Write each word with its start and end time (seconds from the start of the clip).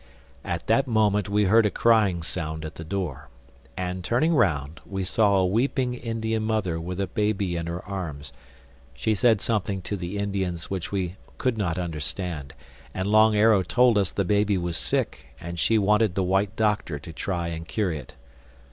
At 0.43 0.65
that 0.65 0.87
moment 0.87 1.29
we 1.29 1.43
heard 1.43 1.67
a 1.67 1.69
crying 1.69 2.23
sound 2.23 2.65
at 2.65 2.73
the 2.73 2.83
door. 2.83 3.29
And 3.77 4.03
turning 4.03 4.33
round, 4.33 4.79
we 4.83 5.03
saw 5.03 5.35
a 5.35 5.45
weeping 5.45 5.93
Indian 5.93 6.41
mother 6.41 6.79
with 6.81 6.99
a 6.99 7.05
baby 7.05 7.55
in 7.55 7.67
her 7.67 7.85
arms. 7.85 8.33
She 8.95 9.13
said 9.13 9.41
something 9.41 9.79
to 9.83 9.95
the 9.95 10.17
Indians 10.17 10.71
which 10.71 10.91
we 10.91 11.17
could 11.37 11.55
not 11.55 11.77
understand; 11.77 12.55
and 12.95 13.09
Long 13.09 13.35
Arrow 13.35 13.61
told 13.61 13.95
us 13.99 14.11
the 14.11 14.25
baby 14.25 14.57
was 14.57 14.75
sick 14.75 15.35
and 15.39 15.59
she 15.59 15.77
wanted 15.77 16.15
the 16.15 16.23
white 16.23 16.55
doctor 16.55 16.97
to 16.97 17.13
try 17.13 17.49
and 17.49 17.67
cure 17.67 17.91
it. 17.91 18.15